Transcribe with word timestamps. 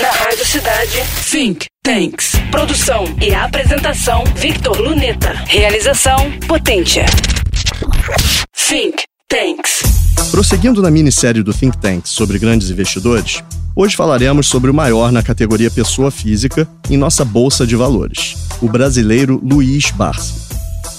Na 0.00 0.10
Rádio 0.10 0.44
Cidade, 0.44 1.02
Think 1.30 1.66
Tanks. 1.82 2.32
Produção 2.50 3.04
e 3.18 3.34
apresentação, 3.34 4.24
Victor 4.36 4.78
Luneta. 4.78 5.32
Realização, 5.46 6.30
Potência. 6.46 7.06
Think 8.54 9.04
Tanks. 9.26 9.82
Prosseguindo 10.30 10.82
na 10.82 10.90
minissérie 10.90 11.42
do 11.42 11.54
Think 11.54 11.78
Tanks 11.78 12.10
sobre 12.10 12.38
grandes 12.38 12.68
investidores, 12.68 13.42
hoje 13.74 13.96
falaremos 13.96 14.48
sobre 14.48 14.70
o 14.70 14.74
maior 14.74 15.10
na 15.10 15.22
categoria 15.22 15.70
pessoa 15.70 16.10
física 16.10 16.68
em 16.90 16.98
nossa 16.98 17.24
bolsa 17.24 17.66
de 17.66 17.74
valores, 17.74 18.36
o 18.60 18.68
brasileiro 18.68 19.40
Luiz 19.42 19.90
Barsi. 19.90 20.34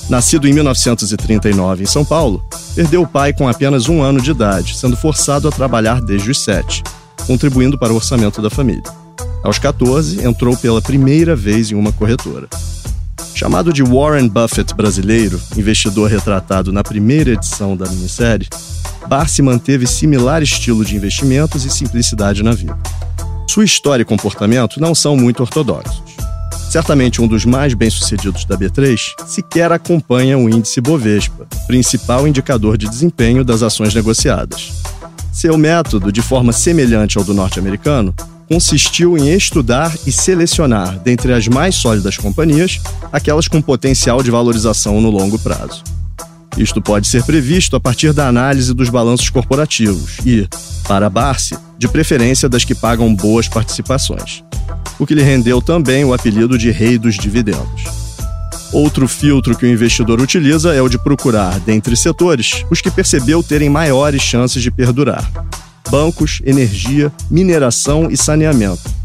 Nascido 0.09 0.48
em 0.48 0.54
1939 0.54 1.84
em 1.84 1.86
São 1.86 2.04
Paulo, 2.04 2.43
perdeu 2.73 3.02
o 3.02 3.07
pai 3.07 3.34
com 3.34 3.48
apenas 3.48 3.89
um 3.89 4.02
ano 4.02 4.21
de 4.21 4.32
idade, 4.32 4.75
sendo 4.75 4.95
forçado 4.95 5.48
a 5.48 5.52
trabalhar 5.52 6.02
desde 6.02 6.32
os 6.32 6.43
sete, 6.43 6.82
contribuindo 7.28 7.78
para 7.78 7.94
o 7.94 7.96
orçamento 7.96 8.41
da 8.41 8.50
família. 8.50 8.82
Aos 9.44 9.59
14, 9.59 10.26
entrou 10.26 10.58
pela 10.58 10.81
primeira 10.81 11.36
vez 11.36 11.72
em 11.72 11.76
uma 11.76 11.91
corretora. 11.91 12.48
Chamado 13.36 13.72
de 13.72 13.84
Warren 13.84 14.27
Buffett 14.27 14.73
brasileiro, 14.73 15.40
investidor 15.55 16.09
retratado 16.09 16.73
na 16.73 16.84
primeira 16.84 17.34
edição 17.34 17.77
da 17.77 17.88
minissérie, 17.88 18.48
Barsi 19.08 19.41
manteve 19.41 19.86
similar 19.86 20.41
estilo 20.41 20.84
de 20.84 20.95
investimentos 20.95 21.66
e 21.66 21.70
simplicidade 21.70 22.41
na 22.41 22.53
vida. 22.53 22.77
Sua 23.48 23.64
história 23.64 24.02
e 24.02 24.05
comportamento 24.05 24.81
não 24.81 24.95
são 24.95 25.16
muito 25.16 25.41
ortodoxos 25.41 26.08
certamente 26.70 27.22
um 27.22 27.28
dos 27.28 27.45
mais 27.45 27.73
bem-sucedidos 27.73 28.45
da 28.45 28.58
B3, 28.58 29.00
sequer 29.25 29.72
acompanha 29.72 30.38
o 30.38 30.50
índice 30.50 30.81
Bovespa, 30.81 31.48
principal 31.66 32.28
indicador 32.28 32.78
de 32.78 32.88
desempenho 32.88 33.44
das 33.44 33.64
ações 33.64 33.94
negociadas. 33.94 34.73
Seu 35.38 35.55
método, 35.55 36.12
de 36.12 36.20
forma 36.20 36.52
semelhante 36.52 37.16
ao 37.16 37.23
do 37.23 37.32
norte-americano, 37.32 38.12
consistiu 38.50 39.16
em 39.16 39.32
estudar 39.36 39.95
e 40.08 40.12
selecionar, 40.12 40.98
dentre 40.98 41.32
as 41.32 41.48
mais 41.48 41.76
sólidas 41.76 42.17
companhias, 42.17 42.81
aquelas 43.14 43.48
com 43.48 43.61
potencial 43.61 44.23
de 44.23 44.31
valorização 44.31 45.00
no 45.00 45.11
longo 45.11 45.38
prazo. 45.38 45.84
Isto 46.58 46.81
pode 46.81 47.08
ser 47.08 47.23
previsto 47.23 47.76
a 47.76 47.80
partir 47.80 48.14
da 48.14 48.28
análise 48.28 48.73
dos 48.73 48.89
balanços 48.89 49.30
corporativos 49.30 50.17
e, 50.26 50.48
para 50.88 51.08
Barsi, 51.08 51.56
de 51.78 51.88
preferência 51.88 52.50
das 52.50 52.66
que 52.66 52.73
pagam 52.73 53.14
boas 53.14 53.48
participações 53.48 54.44
o 55.00 55.06
que 55.06 55.14
lhe 55.14 55.22
rendeu 55.22 55.61
também 55.61 56.04
o 56.04 56.14
apelido 56.14 56.58
de 56.58 56.72
Rei 56.72 56.98
dos 56.98 57.16
Dividendos. 57.16 57.83
Outro 58.72 59.08
filtro 59.08 59.58
que 59.58 59.66
o 59.66 59.70
investidor 59.70 60.20
utiliza 60.20 60.73
é 60.73 60.82
o 60.82 60.90
de 60.90 60.98
procurar, 60.98 61.60
dentre 61.62 61.96
setores, 61.96 62.66
os 62.70 62.82
que 62.82 62.92
percebeu 62.92 63.42
terem 63.42 63.70
maiores 63.70 64.22
chances 64.22 64.62
de 64.62 64.70
perdurar: 64.70 65.30
bancos, 65.90 66.42
energia, 66.46 67.12
mineração 67.32 68.10
e 68.12 68.18
saneamento. 68.18 68.98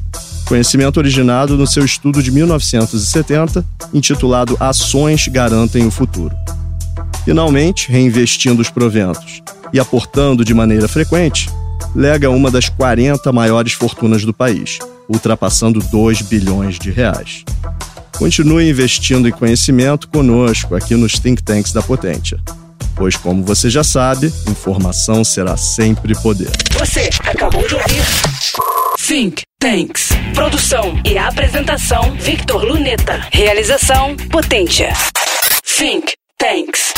Conhecimento 0.46 0.98
originado 0.98 1.56
no 1.56 1.66
seu 1.66 1.84
estudo 1.84 2.22
de 2.22 2.30
1970, 2.30 3.64
intitulado 3.94 4.56
Ações 4.58 5.28
Garantem 5.28 5.86
o 5.86 5.90
Futuro. 5.90 6.34
Finalmente, 7.24 7.90
reinvestindo 7.90 8.60
os 8.60 8.68
proventos 8.68 9.40
e 9.72 9.78
aportando 9.78 10.44
de 10.44 10.52
maneira 10.52 10.88
frequente, 10.88 11.48
lega 11.94 12.28
uma 12.28 12.50
das 12.50 12.68
40 12.68 13.32
maiores 13.32 13.72
fortunas 13.72 14.24
do 14.24 14.34
país, 14.34 14.78
ultrapassando 15.08 15.80
2 15.80 16.22
bilhões 16.22 16.78
de 16.78 16.90
reais. 16.90 17.44
Continue 18.16 18.68
investindo 18.68 19.28
em 19.28 19.32
conhecimento 19.32 20.08
conosco 20.08 20.74
aqui 20.74 20.94
nos 20.94 21.18
Think 21.18 21.42
Tanks 21.42 21.72
da 21.72 21.82
Potência. 21.82 22.38
Pois, 22.94 23.16
como 23.16 23.42
você 23.42 23.70
já 23.70 23.82
sabe, 23.82 24.32
informação 24.48 25.24
será 25.24 25.56
sempre 25.56 26.14
poder. 26.20 26.50
Você 26.78 27.08
acabou 27.24 27.66
de 27.66 27.74
ouvir 27.74 28.02
Think 29.06 29.42
Tanks. 29.58 30.10
Produção 30.34 31.00
e 31.04 31.16
apresentação, 31.18 32.14
Victor 32.20 32.64
Luneta. 32.64 33.26
Realização, 33.32 34.14
Potência. 34.30 34.92
Think 35.64 36.12
Tanks. 36.38 36.92